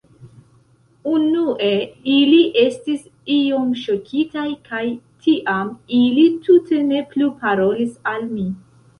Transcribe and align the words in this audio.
Unue 1.09 1.67
ili 2.13 2.39
estis 2.61 3.03
iom 3.35 3.67
ŝokitaj 3.81 4.45
kaj 4.69 4.81
tiam 5.27 5.69
ili 5.99 6.23
tute 6.47 6.79
ne 6.87 7.03
plu 7.13 7.29
parolis 7.43 7.93
al 8.13 8.27
mi. 8.33 8.47